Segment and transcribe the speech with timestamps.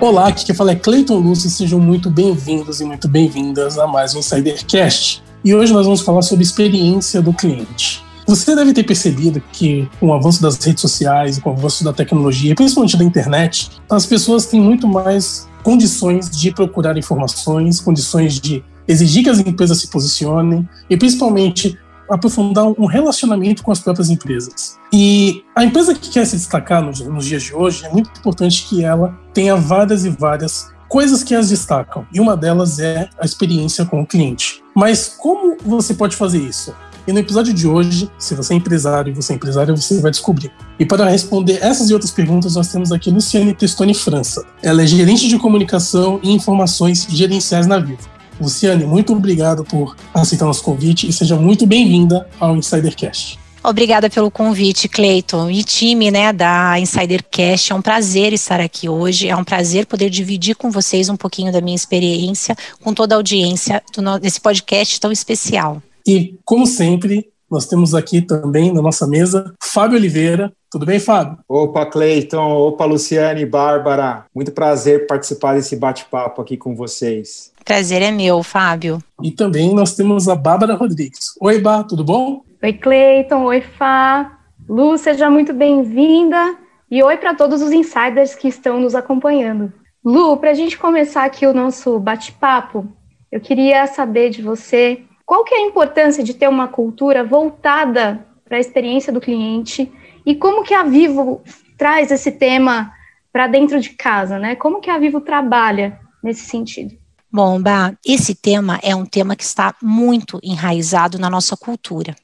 [0.00, 4.14] Olá, aqui quem fala é Cleiton Lúcio, sejam muito bem-vindos e muito bem-vindas a mais
[4.14, 5.24] um Insidercast.
[5.44, 8.00] E hoje nós vamos falar sobre experiência do cliente.
[8.24, 11.92] Você deve ter percebido que, com o avanço das redes sociais, com o avanço da
[11.92, 18.62] tecnologia, principalmente da internet, as pessoas têm muito mais condições de procurar informações, condições de
[18.86, 21.76] exigir que as empresas se posicionem e, principalmente,
[22.10, 24.78] aprofundar um relacionamento com as próprias empresas.
[24.92, 28.66] E a empresa que quer se destacar nos, nos dias de hoje é muito importante
[28.68, 32.06] que ela tenha várias e várias coisas que as destacam.
[32.12, 34.62] E uma delas é a experiência com o cliente.
[34.74, 36.74] Mas como você pode fazer isso?
[37.06, 40.10] E no episódio de hoje, se você é empresário e você é empresária, você vai
[40.10, 40.52] descobrir.
[40.78, 44.44] E para responder essas e outras perguntas, nós temos aqui Luciane Testoni França.
[44.62, 48.17] Ela é gerente de comunicação e informações gerenciais na Vivo.
[48.40, 53.38] Luciane, muito obrigado por aceitar nosso convite e seja muito bem-vinda ao Insidercast.
[53.62, 55.50] Obrigada pelo convite, Cleiton.
[55.50, 59.28] E time né, da Insidercast, é um prazer estar aqui hoje.
[59.28, 63.18] É um prazer poder dividir com vocês um pouquinho da minha experiência com toda a
[63.18, 63.82] audiência
[64.20, 65.82] desse podcast tão especial.
[66.06, 70.52] E, como sempre, nós temos aqui também na nossa mesa Fábio Oliveira.
[70.70, 71.38] Tudo bem, Fábio?
[71.48, 72.38] Opa, Cleiton.
[72.38, 74.24] Opa, Luciane, Bárbara.
[74.34, 77.52] Muito prazer participar desse bate-papo aqui com vocês.
[77.68, 78.96] Prazer é meu, Fábio.
[79.22, 81.34] E também nós temos a Bárbara Rodrigues.
[81.38, 82.40] Oi, Bá, tudo bom?
[82.62, 83.44] Oi, Cleiton.
[83.44, 84.38] Oi, Fá.
[84.66, 86.56] Lu, seja muito bem-vinda.
[86.90, 89.70] E oi para todos os insiders que estão nos acompanhando.
[90.02, 92.90] Lu, para a gente começar aqui o nosso bate-papo,
[93.30, 98.26] eu queria saber de você qual que é a importância de ter uma cultura voltada
[98.46, 99.92] para a experiência do cliente
[100.24, 101.42] e como que a Vivo
[101.76, 102.90] traz esse tema
[103.30, 104.56] para dentro de casa, né?
[104.56, 106.96] Como que a Vivo trabalha nesse sentido?
[107.38, 112.16] Bom, Bah, esse tema é um tema que está muito enraizado na nossa cultura.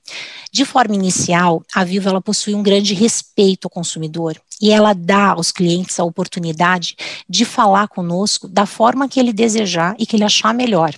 [0.52, 5.28] De forma inicial, a Vivo ela possui um grande respeito ao consumidor e ela dá
[5.28, 6.96] aos clientes a oportunidade
[7.28, 10.92] de falar conosco da forma que ele desejar e que ele achar melhor.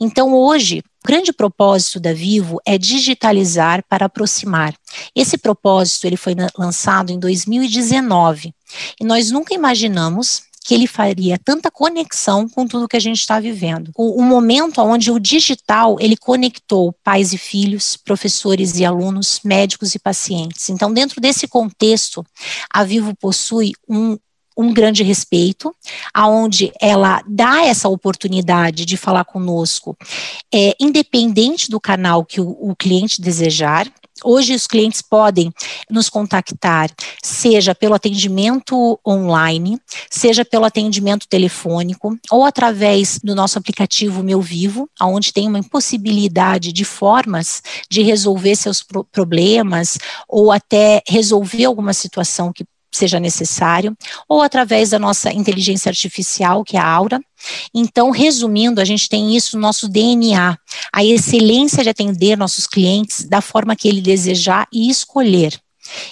[0.00, 4.74] Então, hoje, o grande propósito da Vivo é digitalizar para aproximar.
[5.14, 8.54] Esse propósito ele foi lançado em 2019
[8.98, 13.40] e nós nunca imaginamos que ele faria tanta conexão com tudo que a gente está
[13.40, 13.90] vivendo.
[13.92, 19.96] O, o, momento onde o digital ele conectou pais e filhos, professores e alunos, médicos
[19.96, 20.70] e pacientes.
[20.70, 22.24] Então, dentro desse contexto,
[22.72, 24.16] a Vivo possui um
[24.56, 25.74] um grande respeito,
[26.12, 29.96] aonde ela dá essa oportunidade de falar conosco,
[30.52, 33.90] é, independente do canal que o, o cliente desejar.
[34.22, 35.50] Hoje os clientes podem
[35.90, 36.90] nos contactar,
[37.22, 44.90] seja pelo atendimento online, seja pelo atendimento telefônico, ou através do nosso aplicativo Meu Vivo,
[45.00, 49.96] onde tem uma impossibilidade de formas de resolver seus problemas
[50.28, 53.96] ou até resolver alguma situação que seja necessário,
[54.28, 57.20] ou através da nossa inteligência artificial, que é a Aura.
[57.74, 60.56] Então, resumindo, a gente tem isso no nosso DNA,
[60.92, 65.58] a excelência de atender nossos clientes da forma que ele desejar e escolher.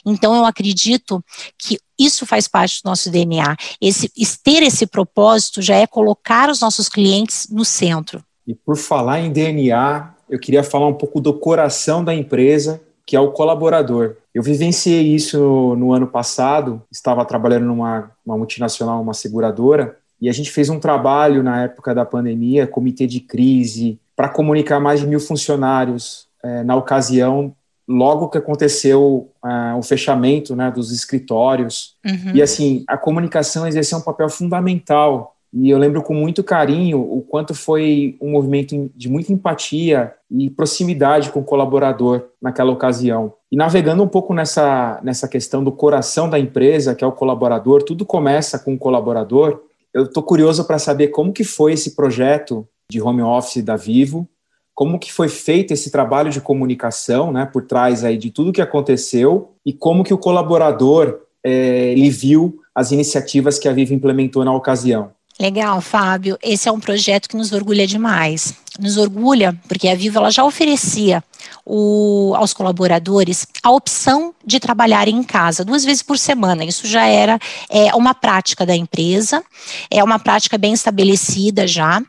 [0.04, 1.22] Então, eu acredito
[1.58, 3.56] que isso faz parte do nosso DNA.
[3.80, 4.10] Esse,
[4.42, 8.22] ter esse propósito já é colocar os nossos clientes no centro.
[8.46, 13.16] E por falar em DNA, eu queria falar um pouco do coração da empresa, que
[13.16, 14.16] é o colaborador.
[14.34, 20.32] Eu vivenciei isso no, no ano passado, estava trabalhando numa multinacional, uma seguradora, e a
[20.32, 25.06] gente fez um trabalho na época da pandemia, comitê de crise, para comunicar mais de
[25.06, 27.56] mil funcionários é, na ocasião,
[27.88, 31.96] logo que aconteceu é, o fechamento né, dos escritórios.
[32.04, 32.32] Uhum.
[32.34, 37.22] E assim, a comunicação exerceu um papel fundamental e eu lembro com muito carinho o
[37.22, 43.32] quanto foi um movimento de muita empatia e proximidade com o colaborador naquela ocasião.
[43.50, 47.82] E navegando um pouco nessa, nessa questão do coração da empresa, que é o colaborador,
[47.82, 49.62] tudo começa com o colaborador.
[49.92, 54.28] Eu estou curioso para saber como que foi esse projeto de home office da Vivo,
[54.74, 58.62] como que foi feito esse trabalho de comunicação, né, por trás aí de tudo que
[58.62, 64.44] aconteceu e como que o colaborador é, ele viu as iniciativas que a Vivo implementou
[64.44, 65.10] na ocasião.
[65.40, 66.36] Legal, Fábio.
[66.42, 68.54] Esse é um projeto que nos orgulha demais.
[68.78, 71.22] Nos orgulha porque a Viva ela já oferecia
[71.64, 76.64] o, aos colaboradores a opção de trabalhar em casa duas vezes por semana.
[76.64, 77.38] Isso já era
[77.68, 79.42] é, uma prática da empresa,
[79.90, 82.02] é uma prática bem estabelecida já.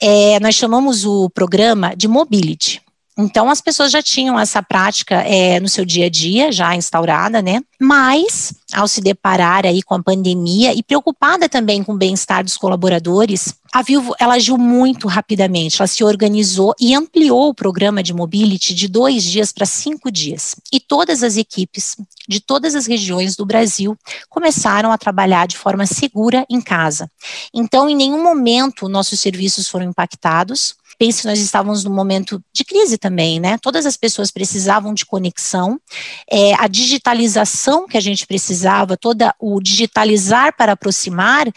[0.00, 2.81] É, nós chamamos o programa de Mobility.
[3.18, 7.42] Então as pessoas já tinham essa prática é, no seu dia a dia, já instaurada,
[7.42, 7.60] né?
[7.78, 12.56] Mas, ao se deparar aí com a pandemia e preocupada também com o bem-estar dos
[12.56, 18.14] colaboradores, a Vivo ela agiu muito rapidamente, ela se organizou e ampliou o programa de
[18.14, 20.54] mobility de dois dias para cinco dias.
[20.72, 21.96] E todas as equipes
[22.28, 23.96] de todas as regiões do Brasil
[24.28, 27.10] começaram a trabalhar de forma segura em casa.
[27.52, 32.96] Então, em nenhum momento nossos serviços foram impactados, pense, nós estávamos num momento de crise
[32.96, 33.58] também, né?
[33.60, 35.80] Todas as pessoas precisavam de conexão,
[36.30, 41.50] é, a digitalização que a gente precisava, toda o digitalizar para aproximar,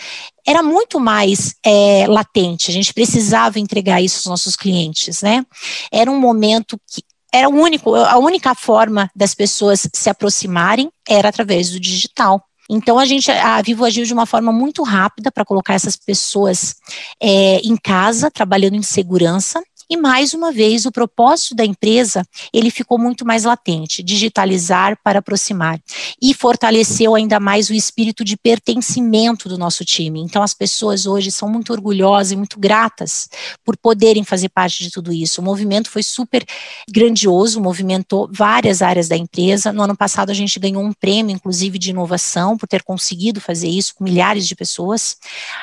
[0.47, 2.71] era muito mais é, latente.
[2.71, 5.45] A gente precisava entregar isso aos nossos clientes, né?
[5.91, 11.29] Era um momento que era o único, a única forma das pessoas se aproximarem era
[11.29, 12.43] através do digital.
[12.69, 16.75] Então a gente, a Vivo agiu de uma forma muito rápida para colocar essas pessoas
[17.21, 22.69] é, em casa, trabalhando em segurança, e mais uma vez, o propósito da empresa, ele
[22.69, 25.79] ficou muito mais latente, digitalizar para aproximar.
[26.21, 30.21] E fortaleceu ainda mais o espírito de pertencimento do nosso time.
[30.21, 33.29] Então as pessoas hoje são muito orgulhosas e muito gratas
[33.63, 35.41] por poderem fazer parte de tudo isso.
[35.41, 36.43] O movimento foi super
[36.89, 39.71] grandioso, movimentou várias áreas da empresa.
[39.71, 43.67] No ano passado a gente ganhou um prêmio, inclusive, de inovação por ter conseguido fazer
[43.67, 45.17] isso com milhares de pessoas.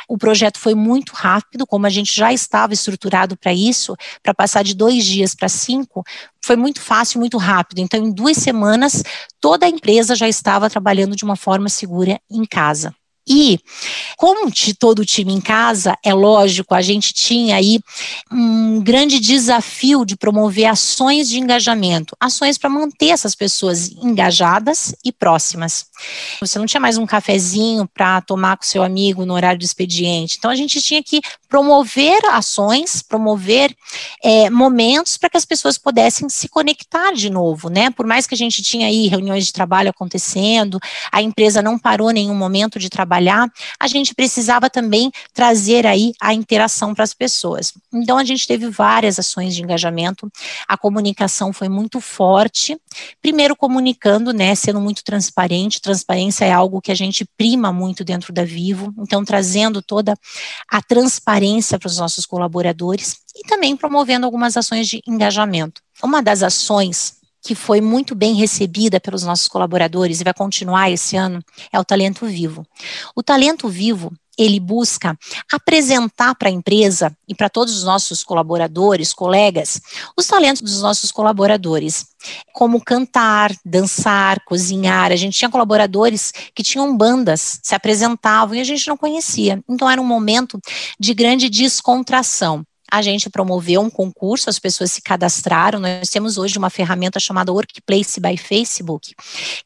[0.08, 4.62] O projeto foi muito rápido, como a gente já estava estruturado para isso, para passar
[4.64, 6.04] de dois dias para cinco,
[6.44, 7.78] foi muito fácil, muito rápido.
[7.78, 9.02] Então, em duas semanas,
[9.40, 12.94] toda a empresa já estava trabalhando de uma forma segura em casa.
[13.28, 13.60] E,
[14.16, 17.78] como todo o time em casa, é lógico, a gente tinha aí
[18.30, 25.12] um grande desafio de promover ações de engajamento, ações para manter essas pessoas engajadas e
[25.12, 25.86] próximas.
[26.40, 30.36] Você não tinha mais um cafezinho para tomar com seu amigo no horário do expediente.
[30.38, 33.74] Então, a gente tinha que promover ações, promover
[34.22, 37.90] é, momentos para que as pessoas pudessem se conectar de novo, né?
[37.90, 40.80] Por mais que a gente tinha aí reuniões de trabalho acontecendo,
[41.10, 43.46] a empresa não parou nenhum momento de trabalho trabalhar,
[43.78, 47.74] a gente precisava também trazer aí a interação para as pessoas.
[47.92, 50.30] Então a gente teve várias ações de engajamento,
[50.66, 52.78] a comunicação foi muito forte,
[53.20, 58.32] primeiro comunicando, né, sendo muito transparente, transparência é algo que a gente prima muito dentro
[58.32, 60.14] da Vivo, então trazendo toda
[60.70, 65.82] a transparência para os nossos colaboradores e também promovendo algumas ações de engajamento.
[66.02, 71.16] Uma das ações que foi muito bem recebida pelos nossos colaboradores e vai continuar esse
[71.16, 71.42] ano
[71.72, 72.64] é o Talento Vivo.
[73.14, 75.18] O Talento Vivo ele busca
[75.52, 79.80] apresentar para a empresa e para todos os nossos colaboradores, colegas,
[80.16, 82.06] os talentos dos nossos colaboradores,
[82.52, 85.12] como cantar, dançar, cozinhar.
[85.12, 89.62] A gente tinha colaboradores que tinham bandas, se apresentavam e a gente não conhecia.
[89.68, 90.58] Então era um momento
[90.98, 95.80] de grande descontração a gente promoveu um concurso, as pessoas se cadastraram.
[95.80, 99.14] Nós temos hoje uma ferramenta chamada Workplace by Facebook,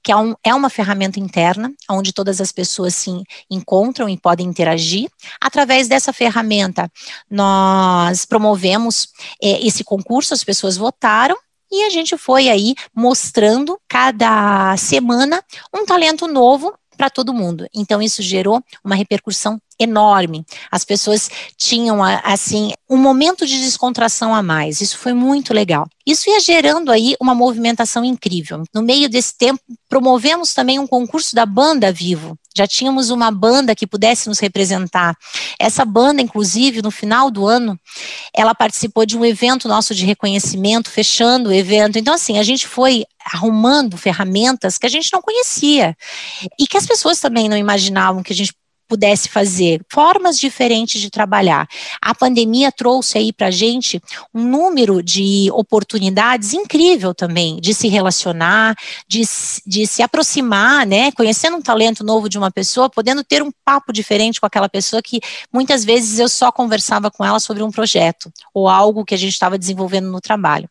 [0.01, 3.11] que é, um, é uma ferramenta interna, onde todas as pessoas se
[3.51, 5.11] encontram e podem interagir.
[5.41, 6.89] Através dessa ferramenta,
[7.29, 9.09] nós promovemos
[9.43, 11.37] é, esse concurso, as pessoas votaram
[11.69, 15.43] e a gente foi aí mostrando cada semana
[15.75, 17.67] um talento novo para todo mundo.
[17.75, 20.45] Então isso gerou uma repercussão enorme.
[20.71, 24.81] As pessoas tinham, assim, um momento de descontração a mais.
[24.81, 25.87] Isso foi muito legal.
[26.07, 28.63] Isso ia gerando aí uma movimentação incrível.
[28.73, 32.39] No meio desse tempo, promovemos também um concurso da banda Vivo.
[32.57, 35.15] Já tínhamos uma banda que pudesse nos representar.
[35.59, 37.79] Essa banda, inclusive, no final do ano,
[38.35, 41.99] ela participou de um evento nosso de reconhecimento, fechando o evento.
[41.99, 45.97] Então, assim, a gente foi arrumando ferramentas que a gente não conhecia
[46.59, 48.55] e que as pessoas também não imaginavam que a gente
[48.89, 51.69] pudesse fazer, formas diferentes de trabalhar.
[52.01, 54.01] A pandemia trouxe aí para a gente
[54.35, 58.75] um número de oportunidades incrível também, de se relacionar,
[59.09, 59.23] de,
[59.67, 61.11] de se aproximar, né?
[61.13, 65.03] Conhecendo um talento novo de uma pessoa, podendo ter um papo diferente com aquela pessoa
[65.03, 65.21] que
[65.53, 69.33] muitas vezes eu só conversava com ela sobre um projeto ou algo que a gente
[69.33, 70.69] estava desenvolvendo no trabalho.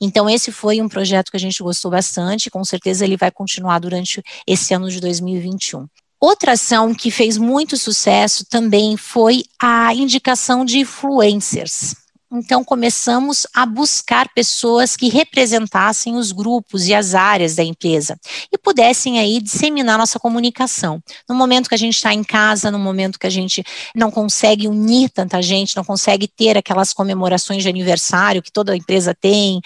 [0.00, 3.78] Então, esse foi um projeto que a gente gostou bastante, com certeza ele vai continuar
[3.78, 5.86] durante esse ano de 2021.
[6.20, 11.94] Outra ação que fez muito sucesso também foi a indicação de influencers.
[12.30, 18.18] Então, começamos a buscar pessoas que representassem os grupos e as áreas da empresa
[18.52, 21.02] e pudessem aí disseminar nossa comunicação.
[21.26, 24.68] No momento que a gente está em casa, no momento que a gente não consegue
[24.68, 29.62] unir tanta gente, não consegue ter aquelas comemorações de aniversário que toda empresa tem,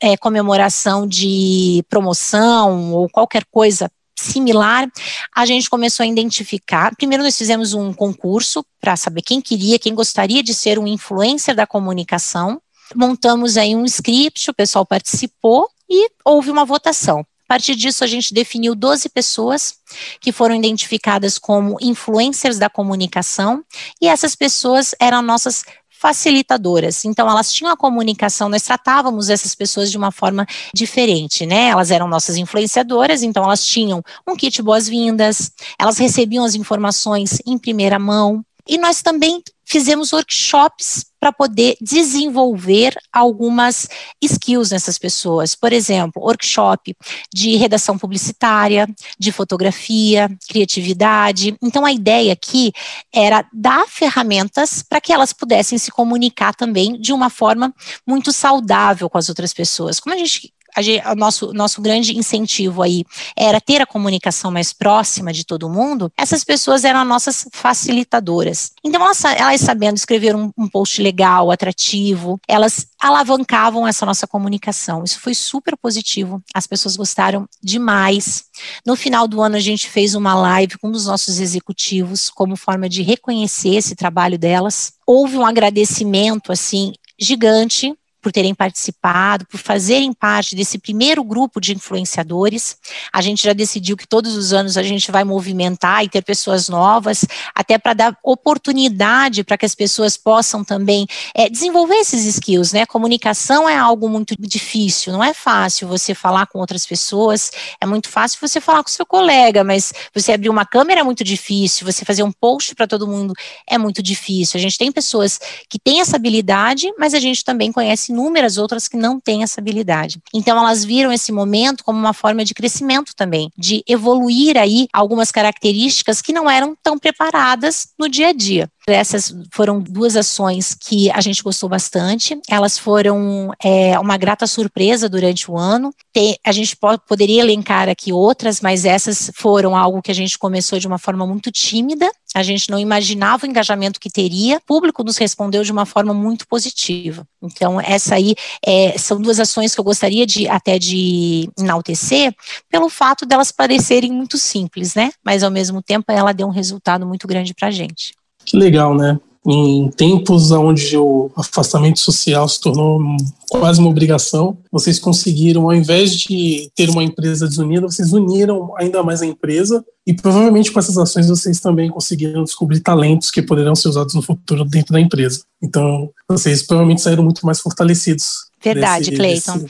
[0.00, 4.88] é, comemoração de promoção ou qualquer coisa similar,
[5.34, 6.94] a gente começou a identificar.
[6.96, 11.54] Primeiro, nós fizemos um concurso para saber quem queria, quem gostaria de ser um influencer
[11.54, 12.60] da comunicação.
[12.94, 17.20] montamos aí um script, o pessoal participou e houve uma votação.
[17.20, 19.74] A partir disso, a gente definiu 12 pessoas
[20.20, 23.64] que foram identificadas como influencers da comunicação,
[24.02, 25.64] e essas pessoas eram nossas
[25.98, 27.04] facilitadoras.
[27.04, 31.68] Então, elas tinham a comunicação, nós tratávamos essas pessoas de uma forma diferente, né?
[31.68, 37.58] Elas eram nossas influenciadoras, então elas tinham um kit boas-vindas, elas recebiam as informações em
[37.58, 43.88] primeira mão, e nós também fizemos workshops para poder desenvolver algumas
[44.22, 45.54] skills nessas pessoas.
[45.54, 46.96] Por exemplo, workshop
[47.34, 51.56] de redação publicitária, de fotografia, criatividade.
[51.60, 52.72] Então, a ideia aqui
[53.12, 57.74] era dar ferramentas para que elas pudessem se comunicar também de uma forma
[58.06, 60.00] muito saudável com as outras pessoas.
[60.00, 63.04] Como a gente gente, o nosso, nosso grande incentivo aí
[63.36, 68.72] era ter a comunicação mais próxima de todo mundo, essas pessoas eram nossas facilitadoras.
[68.84, 75.04] Então, elas, elas sabendo escrever um, um post legal, atrativo, elas alavancavam essa nossa comunicação.
[75.04, 76.42] Isso foi super positivo.
[76.54, 78.44] As pessoas gostaram demais.
[78.84, 82.56] No final do ano, a gente fez uma live com um dos nossos executivos, como
[82.56, 84.92] forma de reconhecer esse trabalho delas.
[85.06, 91.72] Houve um agradecimento, assim, gigante por terem participado, por fazerem parte desse primeiro grupo de
[91.72, 92.76] influenciadores.
[93.12, 96.68] A gente já decidiu que todos os anos a gente vai movimentar e ter pessoas
[96.68, 102.72] novas, até para dar oportunidade para que as pessoas possam também é, desenvolver esses skills,
[102.72, 102.86] né?
[102.86, 108.08] Comunicação é algo muito difícil, não é fácil você falar com outras pessoas, é muito
[108.08, 112.04] fácil você falar com seu colega, mas você abrir uma câmera é muito difícil, você
[112.04, 113.32] fazer um post para todo mundo
[113.66, 114.58] é muito difícil.
[114.58, 118.88] A gente tem pessoas que têm essa habilidade, mas a gente também conhece inúmeras outras
[118.88, 120.20] que não têm essa habilidade.
[120.32, 125.30] Então elas viram esse momento como uma forma de crescimento também, de evoluir aí algumas
[125.30, 128.68] características que não eram tão preparadas no dia a dia.
[128.86, 132.38] Essas foram duas ações que a gente gostou bastante.
[132.48, 135.92] Elas foram é, uma grata surpresa durante o ano.
[136.12, 140.38] Tem, a gente pode, poderia elencar aqui outras, mas essas foram algo que a gente
[140.38, 142.10] começou de uma forma muito tímida.
[142.38, 144.58] A gente não imaginava o engajamento que teria.
[144.58, 147.26] O público nos respondeu de uma forma muito positiva.
[147.42, 152.32] Então, essa aí é, são duas ações que eu gostaria de até de enaltecer,
[152.70, 155.10] pelo fato delas parecerem muito simples, né?
[155.24, 158.14] Mas ao mesmo tempo ela deu um resultado muito grande para a gente.
[158.44, 159.18] Que legal, né?
[159.46, 163.00] Em tempos onde o afastamento social se tornou
[163.48, 169.02] quase uma obrigação, vocês conseguiram, ao invés de ter uma empresa desunida, vocês uniram ainda
[169.02, 173.74] mais a empresa e provavelmente com essas ações vocês também conseguiram descobrir talentos que poderão
[173.74, 175.42] ser usados no futuro dentro da empresa.
[175.62, 178.48] Então, vocês provavelmente saíram muito mais fortalecidos.
[178.62, 179.64] Verdade, Cleiton.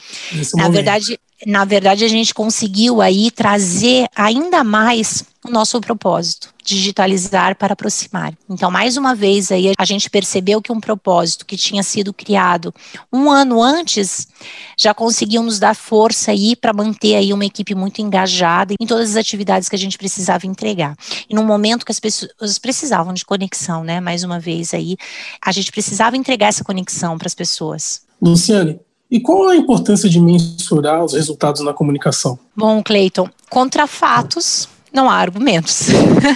[0.54, 7.56] Na verdade, na verdade, a gente conseguiu aí trazer ainda mais o nosso propósito, digitalizar
[7.56, 8.34] para aproximar.
[8.48, 12.72] Então, mais uma vez aí a gente percebeu que um propósito que tinha sido criado
[13.12, 14.28] um ano antes
[14.76, 19.10] já conseguiu nos dar força aí para manter aí uma equipe muito engajada em todas
[19.10, 20.94] as atividades que a gente precisava entregar.
[21.28, 24.00] E num momento que as pessoas precisavam de conexão, né?
[24.00, 24.96] Mais uma vez aí,
[25.42, 28.02] a gente precisava entregar essa conexão para as pessoas.
[28.20, 28.78] Luciane,
[29.10, 32.38] e qual a importância de mensurar os resultados na comunicação?
[32.54, 35.88] Bom, Cleiton, contra fatos não há argumentos.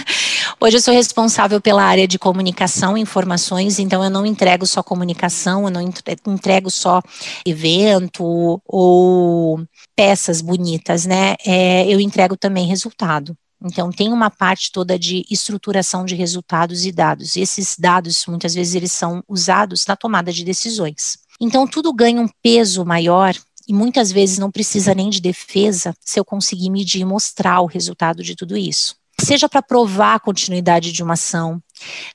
[0.59, 4.81] Hoje eu sou responsável pela área de comunicação e informações, então eu não entrego só
[4.81, 5.81] comunicação, eu não
[6.27, 7.01] entrego só
[7.45, 9.61] evento ou
[9.95, 11.35] peças bonitas, né?
[11.45, 13.35] É, eu entrego também resultado.
[13.65, 17.35] Então, tem uma parte toda de estruturação de resultados e dados.
[17.35, 21.17] E esses dados, muitas vezes, eles são usados na tomada de decisões.
[21.39, 23.33] Então, tudo ganha um peso maior
[23.67, 27.65] e muitas vezes não precisa nem de defesa se eu conseguir medir e mostrar o
[27.65, 28.95] resultado de tudo isso.
[29.21, 31.61] Seja para provar a continuidade de uma ação,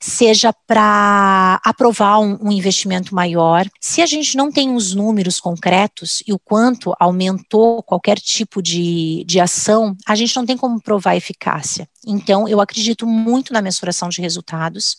[0.01, 3.67] seja para aprovar um, um, investimento maior.
[3.81, 9.25] Se a gente não tem os números concretos e o quanto aumentou qualquer tipo de,
[9.27, 11.89] de ação, a gente não tem como provar eficácia.
[12.07, 14.97] Então, eu acredito muito na mensuração de resultados.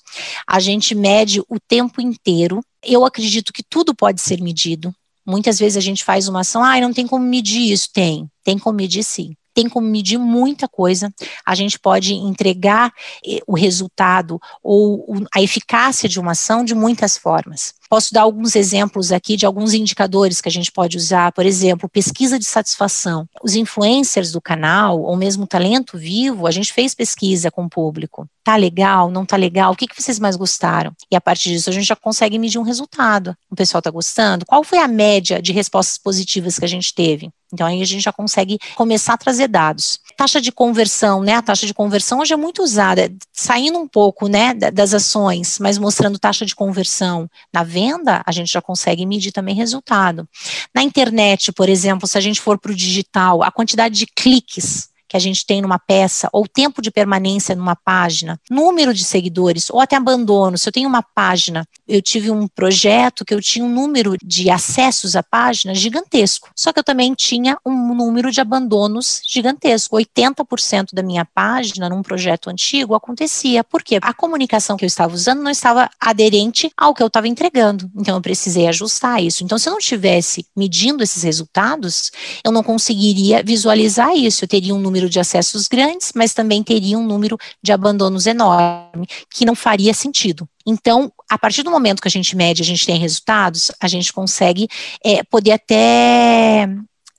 [0.48, 2.62] A gente mede o tempo inteiro.
[2.84, 4.94] Eu acredito que tudo pode ser medido.
[5.30, 7.90] Muitas vezes a gente faz uma ação, ah, não tem como medir isso.
[7.94, 11.14] Tem, tem como medir sim tem como medir muita coisa.
[11.46, 12.94] A gente pode entregar
[13.26, 17.74] eh, o resultado ou a eficácia de uma ação de muitas formas.
[17.90, 21.90] Posso dar alguns exemplos aqui de alguns indicadores que a gente pode usar, por exemplo,
[21.90, 23.28] pesquisa de satisfação.
[23.44, 28.30] Os influencers do canal, ou mesmo talento vivo, a gente fez pesquisa com o público.
[28.44, 29.12] Tá legal?
[29.12, 29.74] Não tá legal?
[29.74, 30.94] O que, que vocês mais gostaram?
[31.12, 33.36] E a partir disso a gente já consegue medir um resultado.
[33.50, 34.46] O pessoal tá gostando?
[34.46, 37.30] Qual foi a média de respostas positivas que a gente teve?
[37.52, 40.00] Então aí a gente já consegue começar a trazer dados.
[40.16, 41.34] Taxa de conversão, né?
[41.34, 45.78] A taxa de conversão hoje é muito usada, saindo um pouco, né, das ações, mas
[45.78, 47.30] mostrando taxa de conversão.
[47.54, 50.28] Na venda, a gente já consegue medir também resultado.
[50.76, 54.90] Na internet, por exemplo, se a gente for para o digital, a quantidade de cliques
[55.10, 59.70] que a gente tem numa peça, ou tempo de permanência numa página, número de seguidores,
[59.70, 60.58] ou até abandono.
[60.58, 64.50] Se eu tenho uma página, eu tive um projeto que eu tinha um número de
[64.50, 69.98] acessos à página gigantesco, só que eu também tinha um número de abandonos gigantesco.
[69.98, 73.64] 80% da minha página, num projeto antigo, acontecia.
[73.64, 73.98] Por quê?
[74.02, 77.90] A comunicação que eu estava usando não estava aderente ao que eu estava entregando.
[77.96, 79.44] Então, eu precisei ajustar isso.
[79.44, 82.12] Então, se eu não tivesse medindo esses resultados,
[82.44, 84.44] eu não conseguiria visualizar isso.
[84.44, 88.28] Eu teria um número número de acessos grandes, mas também teria um número de abandonos
[88.28, 90.48] enorme, que não faria sentido.
[90.66, 94.12] Então, a partir do momento que a gente mede, a gente tem resultados, a gente
[94.12, 94.68] consegue
[95.04, 96.68] é, poder até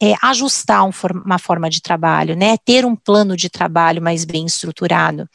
[0.02, 0.90] é, ajustar um
[1.25, 2.56] uma forma de trabalho, né?
[2.64, 5.28] Ter um plano de trabalho mais bem estruturado.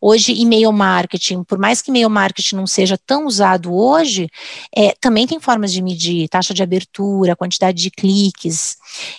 [0.00, 4.28] Hoje, e-mail marketing, por mais que e-mail marketing não seja tão usado hoje,
[4.74, 8.76] é, também tem formas de medir taxa de abertura, quantidade de cliques.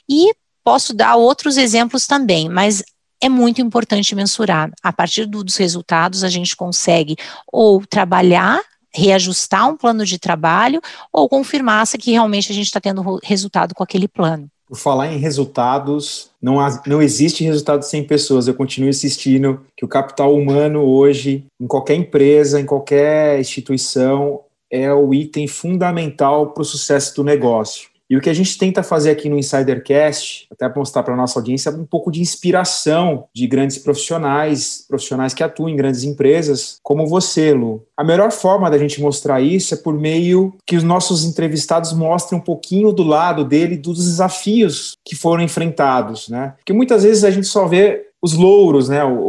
[0.09, 0.31] E
[0.63, 2.84] Posso dar outros exemplos também, mas
[3.22, 4.72] é muito importante mensurar.
[4.82, 7.15] A partir do, dos resultados, a gente consegue
[7.51, 8.60] ou trabalhar,
[8.94, 10.82] reajustar um plano de trabalho,
[11.13, 14.48] ou confirmar se que realmente a gente está tendo resultado com aquele plano.
[14.68, 18.48] Por falar em resultados, não, há, não existe resultado sem pessoas.
[18.48, 24.41] Eu continuo insistindo que o capital humano hoje, em qualquer empresa, em qualquer instituição,
[24.72, 27.90] é o item fundamental para o sucesso do negócio.
[28.12, 31.39] E o que a gente tenta fazer aqui no Insidercast, até mostrar para a nossa
[31.39, 36.77] audiência, é um pouco de inspiração de grandes profissionais, profissionais que atuam em grandes empresas,
[36.84, 37.86] como você, Lu.
[37.96, 42.38] A melhor forma da gente mostrar isso é por meio que os nossos entrevistados mostrem
[42.38, 46.56] um pouquinho do lado dele dos desafios que foram enfrentados, né?
[46.58, 49.06] Porque muitas vezes a gente só vê os louros, né?
[49.06, 49.20] O,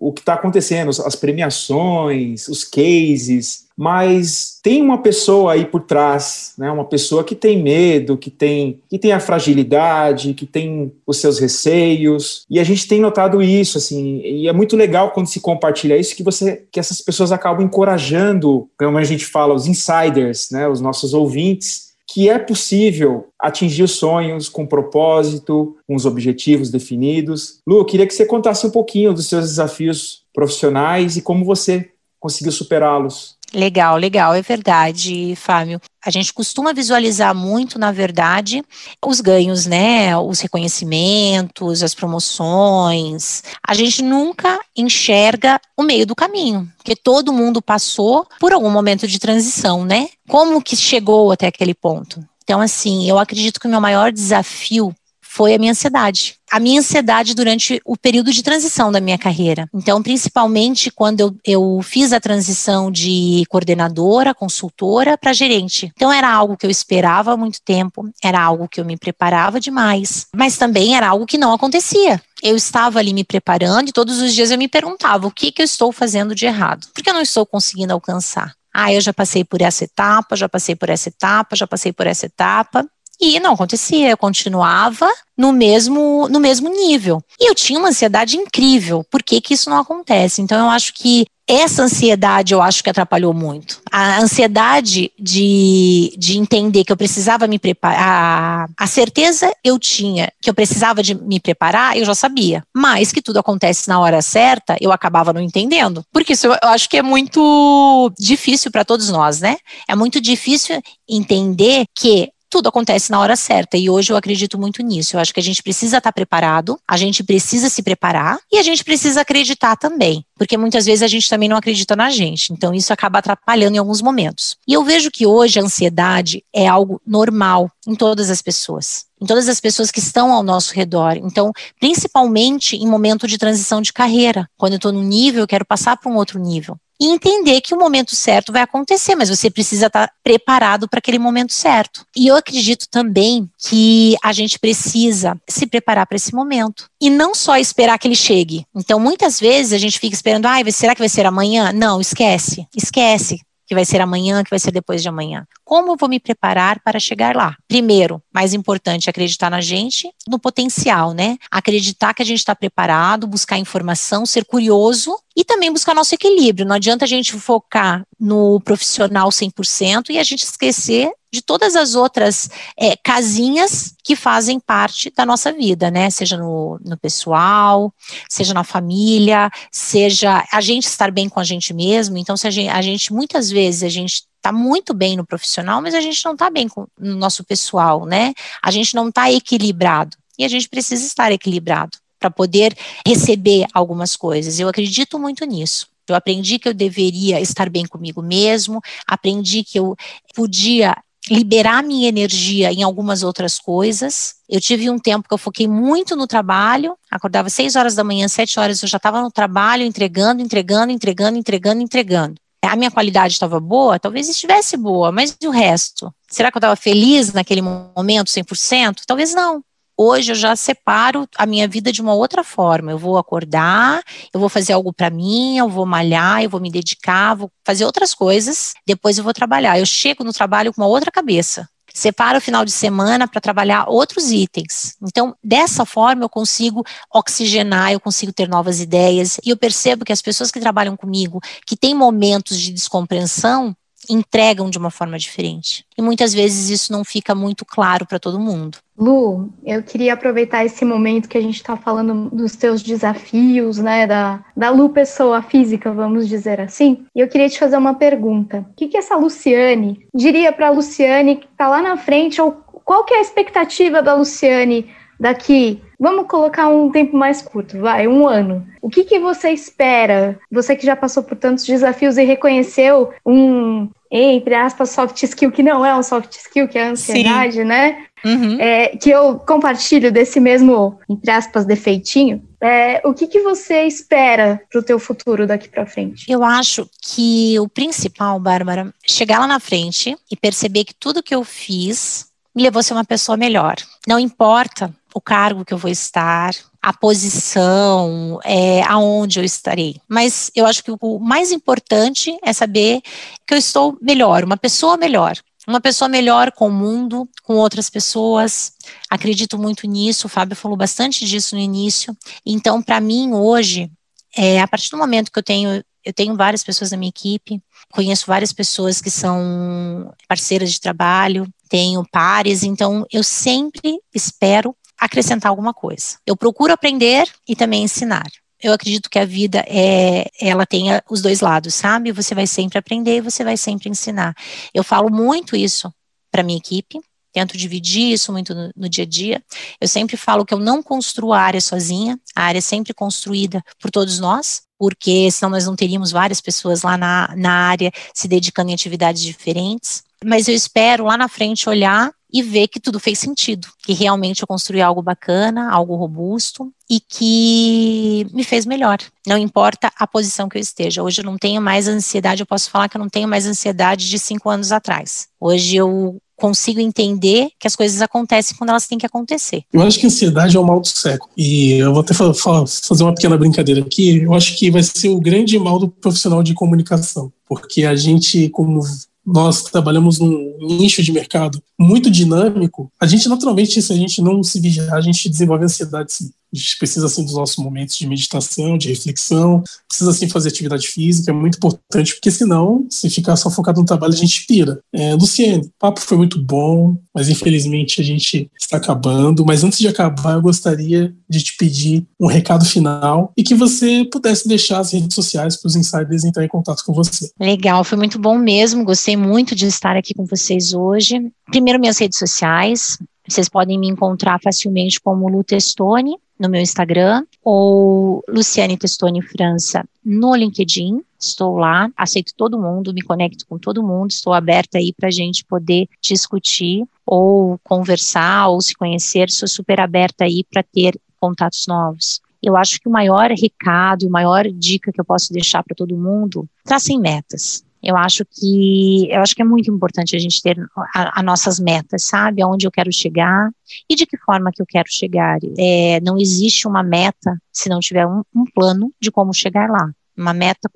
[0.00, 5.82] o, o que está acontecendo, as premiações, os cases, mas tem uma pessoa aí por
[5.82, 6.70] trás, né?
[6.70, 11.38] Uma pessoa que tem medo, que tem que tem a fragilidade, que tem os seus
[11.38, 15.96] receios, e a gente tem notado isso, assim, e é muito legal quando se compartilha
[15.96, 20.68] isso que você que essas pessoas acabam encorajando, como a gente fala, os insiders, né?
[20.68, 27.58] Os nossos ouvintes que é possível atingir os sonhos com propósito, com os objetivos definidos.
[27.66, 31.90] Lu, eu queria que você contasse um pouquinho dos seus desafios profissionais e como você
[32.20, 33.36] conseguiu superá-los.
[33.54, 35.80] Legal, legal, é verdade, Fábio.
[36.04, 38.64] A gente costuma visualizar muito, na verdade,
[39.04, 40.16] os ganhos, né?
[40.18, 43.44] Os reconhecimentos, as promoções.
[43.66, 49.06] A gente nunca enxerga o meio do caminho, porque todo mundo passou por algum momento
[49.06, 50.08] de transição, né?
[50.28, 52.26] Como que chegou até aquele ponto?
[52.42, 54.94] Então, assim, eu acredito que o meu maior desafio
[55.34, 56.36] foi a minha ansiedade.
[56.48, 59.68] A minha ansiedade durante o período de transição da minha carreira.
[59.74, 65.90] Então, principalmente quando eu, eu fiz a transição de coordenadora, consultora para gerente.
[65.96, 69.58] Então, era algo que eu esperava há muito tempo, era algo que eu me preparava
[69.58, 74.20] demais, mas também era algo que não acontecia eu estava ali me preparando e todos
[74.20, 77.08] os dias eu me perguntava o que, que eu estou fazendo de errado, por que
[77.08, 78.54] eu não estou conseguindo alcançar.
[78.76, 82.08] Ah, eu já passei por essa etapa, já passei por essa etapa, já passei por
[82.08, 82.84] essa etapa.
[83.20, 87.22] E não acontecia, eu continuava no mesmo, no mesmo nível.
[87.40, 89.04] E eu tinha uma ansiedade incrível.
[89.10, 90.42] Por que, que isso não acontece?
[90.42, 93.82] Então, eu acho que essa ansiedade eu acho que atrapalhou muito.
[93.90, 100.32] A ansiedade de, de entender que eu precisava me preparar, a, a certeza eu tinha
[100.40, 102.62] que eu precisava de me preparar, eu já sabia.
[102.74, 106.02] Mas que tudo acontece na hora certa, eu acabava não entendendo.
[106.12, 109.56] Porque isso eu, eu acho que é muito difícil para todos nós, né?
[109.86, 113.76] É muito difícil entender que tudo acontece na hora certa.
[113.76, 115.16] E hoje eu acredito muito nisso.
[115.16, 118.62] Eu acho que a gente precisa estar preparado, a gente precisa se preparar e a
[118.62, 120.24] gente precisa acreditar também.
[120.38, 122.52] Porque muitas vezes a gente também não acredita na gente.
[122.52, 124.56] Então isso acaba atrapalhando em alguns momentos.
[124.68, 129.26] E eu vejo que hoje a ansiedade é algo normal em todas as pessoas em
[129.26, 131.16] todas as pessoas que estão ao nosso redor.
[131.16, 135.64] Então, principalmente em momento de transição de carreira, quando eu estou num nível, eu quero
[135.64, 139.50] passar para um outro nível e entender que o momento certo vai acontecer, mas você
[139.50, 142.06] precisa estar preparado para aquele momento certo.
[142.16, 147.34] E eu acredito também que a gente precisa se preparar para esse momento e não
[147.34, 148.64] só esperar que ele chegue.
[148.74, 151.72] Então, muitas vezes a gente fica esperando, ah, será que vai ser amanhã?
[151.74, 155.46] Não, esquece, esquece que vai ser amanhã, que vai ser depois de amanhã.
[155.64, 157.56] Como eu vou me preparar para chegar lá?
[157.66, 161.38] Primeiro, mais importante, acreditar na gente, no potencial, né?
[161.50, 166.66] Acreditar que a gente está preparado, buscar informação, ser curioso e também buscar nosso equilíbrio.
[166.66, 171.96] Não adianta a gente focar no profissional 100% e a gente esquecer de todas as
[171.96, 172.48] outras
[172.78, 176.08] é, casinhas que fazem parte da nossa vida, né?
[176.08, 177.92] Seja no, no pessoal,
[178.30, 182.16] seja na família, seja a gente estar bem com a gente mesmo.
[182.16, 185.80] Então, se a gente, a gente muitas vezes a gente está muito bem no profissional,
[185.80, 188.34] mas a gente não está bem com, no nosso pessoal, né?
[188.62, 190.16] A gente não está equilibrado.
[190.38, 192.76] E a gente precisa estar equilibrado para poder
[193.06, 194.60] receber algumas coisas.
[194.60, 195.88] Eu acredito muito nisso.
[196.06, 199.96] Eu aprendi que eu deveria estar bem comigo mesmo, aprendi que eu
[200.34, 200.94] podia
[201.30, 204.34] liberar minha energia em algumas outras coisas.
[204.46, 208.28] Eu tive um tempo que eu foquei muito no trabalho, acordava seis horas da manhã,
[208.28, 212.34] sete horas, eu já estava no trabalho, entregando, entregando, entregando, entregando, entregando.
[212.64, 213.98] A minha qualidade estava boa?
[213.98, 216.12] Talvez estivesse boa, mas e o resto?
[216.28, 219.02] Será que eu estava feliz naquele momento, 100%?
[219.06, 219.62] Talvez não.
[219.96, 222.90] Hoje eu já separo a minha vida de uma outra forma.
[222.90, 226.70] Eu vou acordar, eu vou fazer algo para mim, eu vou malhar, eu vou me
[226.70, 229.78] dedicar, vou fazer outras coisas, depois eu vou trabalhar.
[229.78, 231.68] Eu chego no trabalho com uma outra cabeça.
[231.96, 234.96] Separo o final de semana para trabalhar outros itens.
[235.00, 239.38] Então, dessa forma, eu consigo oxigenar, eu consigo ter novas ideias.
[239.44, 243.76] E eu percebo que as pessoas que trabalham comigo, que têm momentos de descompreensão,
[244.08, 245.84] entregam de uma forma diferente.
[245.96, 248.78] E muitas vezes isso não fica muito claro para todo mundo.
[248.96, 254.06] Lu, eu queria aproveitar esse momento que a gente está falando dos teus desafios, né,
[254.06, 258.64] da, da Lu pessoa física, vamos dizer assim, e eu queria te fazer uma pergunta.
[258.70, 262.52] O que, que essa Luciane diria para a Luciane que está lá na frente, ou
[262.84, 264.88] qual que é a expectativa da Luciane
[265.18, 268.66] daqui Vamos colocar um tempo mais curto, vai, um ano.
[268.82, 270.38] O que, que você espera?
[270.50, 275.62] Você que já passou por tantos desafios e reconheceu um, entre aspas, soft skill, que
[275.62, 277.64] não é um soft skill, que é a ansiedade, Sim.
[277.64, 278.06] né?
[278.24, 278.58] Uhum.
[278.58, 282.42] É, que eu compartilho desse mesmo, entre aspas, defeitinho.
[282.60, 286.24] É, o que, que você espera para o teu futuro daqui para frente?
[286.30, 291.34] Eu acho que o principal, Bárbara, chegar lá na frente e perceber que tudo que
[291.34, 293.76] eu fiz me levou a ser uma pessoa melhor.
[294.06, 300.00] Não importa o cargo que eu vou estar, a posição, é, aonde eu estarei.
[300.08, 303.00] Mas eu acho que o mais importante é saber
[303.46, 305.38] que eu estou melhor, uma pessoa melhor.
[305.66, 308.74] Uma pessoa melhor com o mundo, com outras pessoas.
[309.08, 310.26] Acredito muito nisso.
[310.26, 312.14] O Fábio falou bastante disso no início.
[312.44, 313.90] Então, para mim, hoje,
[314.36, 317.62] é, a partir do momento que eu tenho eu tenho várias pessoas na minha equipe,
[317.90, 325.50] conheço várias pessoas que são parceiras de trabalho, tenho pares, então eu sempre espero acrescentar
[325.50, 326.18] alguma coisa.
[326.26, 328.26] Eu procuro aprender e também ensinar.
[328.62, 332.12] Eu acredito que a vida é, ela tenha os dois lados, sabe?
[332.12, 334.34] Você vai sempre aprender e você vai sempre ensinar.
[334.72, 335.92] Eu falo muito isso
[336.30, 336.98] para minha equipe,
[337.32, 339.42] tento dividir isso muito no, no, dia a dia.
[339.80, 343.62] Eu sempre falo que eu não construo a área sozinha, a área é sempre construída
[343.78, 348.26] por todos nós, porque senão nós não teríamos várias pessoas lá na, na área se
[348.26, 350.02] dedicando em atividades diferentes.
[350.24, 354.42] Mas eu espero lá na frente olhar e ver que tudo fez sentido, que realmente
[354.42, 358.98] eu construí algo bacana, algo robusto e que me fez melhor.
[359.24, 361.00] Não importa a posição que eu esteja.
[361.00, 364.10] Hoje eu não tenho mais ansiedade, eu posso falar que eu não tenho mais ansiedade
[364.10, 365.28] de cinco anos atrás.
[365.40, 369.62] Hoje eu consigo entender que as coisas acontecem quando elas têm que acontecer.
[369.72, 371.30] Eu acho que ansiedade é o mal do século.
[371.36, 374.22] E eu vou até fazer uma pequena brincadeira aqui.
[374.22, 377.32] Eu acho que vai ser o grande mal do profissional de comunicação.
[377.46, 378.80] Porque a gente, como
[379.26, 384.42] nós trabalhamos num nicho de mercado muito dinâmico, a gente naturalmente, se a gente não
[384.42, 386.30] se vigiar, a gente desenvolve ansiedade sim.
[386.54, 390.86] A gente precisa assim dos nossos momentos de meditação, de reflexão, precisa assim fazer atividade
[390.86, 394.78] física, é muito importante, porque senão, se ficar só focado no trabalho, a gente pira.
[394.92, 399.44] É, Luciene, o papo foi muito bom, mas infelizmente a gente está acabando.
[399.44, 404.04] Mas antes de acabar, eu gostaria de te pedir um recado final e que você
[404.04, 407.30] pudesse deixar as redes sociais para os insiders entrar em contato com você.
[407.40, 408.84] Legal, foi muito bom mesmo.
[408.84, 411.32] Gostei muito de estar aqui com vocês hoje.
[411.46, 412.98] Primeiro, minhas redes sociais.
[413.26, 419.84] Vocês podem me encontrar facilmente como Lu Testoni no meu Instagram ou Luciane Testoni França
[420.04, 421.02] no LinkedIn.
[421.18, 425.12] Estou lá, aceito todo mundo, me conecto com todo mundo, estou aberta aí para a
[425.12, 429.30] gente poder discutir ou conversar ou se conhecer.
[429.30, 432.20] Sou super aberta aí para ter contatos novos.
[432.42, 435.96] Eu acho que o maior recado, a maior dica que eu posso deixar para todo
[435.96, 437.64] mundo, tracem metas.
[437.84, 440.56] Eu acho que eu acho que é muito importante a gente ter
[440.94, 442.42] as nossas metas, sabe?
[442.42, 443.50] Aonde eu quero chegar
[443.88, 445.38] e de que forma que eu quero chegar.
[445.58, 449.90] É, não existe uma meta se não tiver um, um plano de como chegar lá.
[450.16, 450.70] Uma meta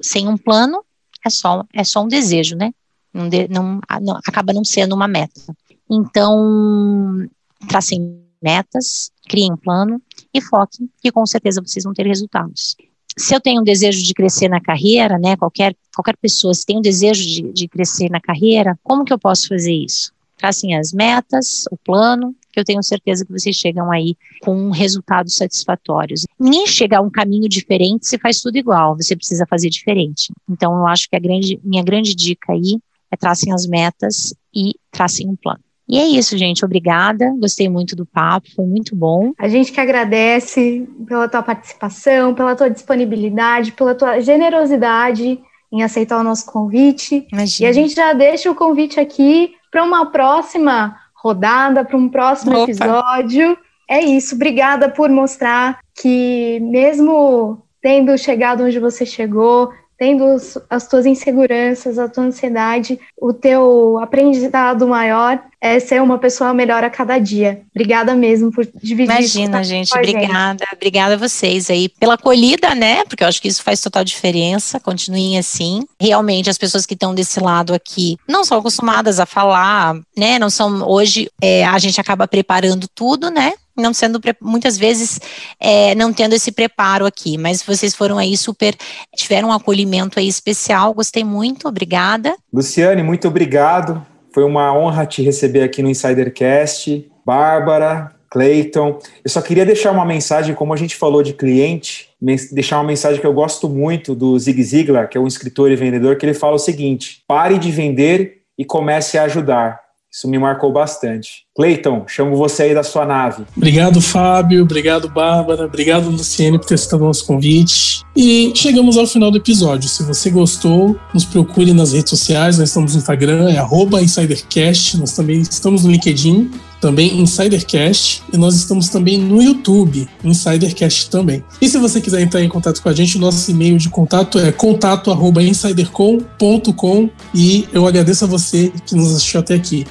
[0.00, 0.82] sem um plano
[1.24, 2.72] é só é só um desejo, né?
[3.14, 5.40] não, de, não, não, acaba não sendo uma meta.
[5.88, 7.28] Então,
[7.68, 10.02] tracem metas, criem um plano
[10.34, 12.76] e foquem, que com certeza vocês vão ter resultados.
[13.16, 16.78] Se eu tenho um desejo de crescer na carreira, né, qualquer, qualquer pessoa, se tem
[16.78, 20.12] um desejo de, de crescer na carreira, como que eu posso fazer isso?
[20.36, 25.36] Tracem as metas, o plano, que eu tenho certeza que vocês chegam aí com resultados
[25.36, 26.24] satisfatórios.
[26.38, 30.32] Nem chegar a um caminho diferente se faz tudo igual, você precisa fazer diferente.
[30.48, 32.78] Então, eu acho que a grande, minha grande dica aí
[33.10, 35.60] é tracem as metas e tracem um plano.
[35.88, 36.64] E é isso, gente.
[36.64, 37.34] Obrigada.
[37.38, 39.32] Gostei muito do papo, foi muito bom.
[39.38, 45.38] A gente que agradece pela tua participação, pela tua disponibilidade, pela tua generosidade
[45.70, 47.26] em aceitar o nosso convite.
[47.32, 47.66] Imagina.
[47.66, 52.52] E a gente já deixa o convite aqui para uma próxima rodada, para um próximo
[52.52, 52.62] Opa.
[52.70, 53.58] episódio.
[53.90, 60.24] É isso, obrigada por mostrar que, mesmo tendo chegado onde você chegou, tendo
[60.70, 66.84] as tuas inseguranças, a tua ansiedade, o teu aprendizado maior é ser uma pessoa melhor
[66.84, 67.62] a cada dia.
[67.74, 70.74] Obrigada mesmo por dividir Imagina, isso gente, obrigada, gente.
[70.74, 73.02] obrigada a vocês aí pela acolhida, né?
[73.04, 74.78] Porque eu acho que isso faz total diferença.
[74.78, 75.82] Continuem assim.
[75.98, 80.38] Realmente, as pessoas que estão desse lado aqui não são acostumadas a falar, né?
[80.38, 83.54] Não são hoje é, a gente acaba preparando tudo, né?
[83.76, 85.18] não sendo muitas vezes
[85.58, 88.76] é, não tendo esse preparo aqui, mas vocês foram aí super
[89.16, 92.36] tiveram um acolhimento aí especial, gostei muito, obrigada.
[92.52, 94.13] Luciane, muito obrigado.
[94.34, 97.08] Foi uma honra te receber aqui no Insidercast.
[97.24, 98.98] Bárbara, Clayton.
[99.24, 102.10] Eu só queria deixar uma mensagem, como a gente falou de cliente,
[102.50, 105.76] deixar uma mensagem que eu gosto muito do Zig Ziglar, que é um escritor e
[105.76, 109.80] vendedor, que ele fala o seguinte: pare de vender e comece a ajudar.
[110.10, 111.43] Isso me marcou bastante.
[111.56, 113.44] Cleiton, chamo você aí da sua nave.
[113.56, 114.64] Obrigado, Fábio.
[114.64, 115.66] Obrigado, Bárbara.
[115.66, 118.02] Obrigado, Luciene, por ter citado o nosso convite.
[118.16, 119.88] E chegamos ao final do episódio.
[119.88, 122.58] Se você gostou, nos procure nas redes sociais.
[122.58, 123.62] Nós estamos no Instagram, é
[124.02, 124.98] InsiderCast.
[124.98, 131.42] Nós também estamos no LinkedIn também Insidercast, e nós estamos também no YouTube, Insidercast também.
[131.58, 134.38] E se você quiser entrar em contato com a gente, o nosso e-mail de contato
[134.38, 139.86] é contato@insidercom.com e eu agradeço a você que nos assistiu até aqui.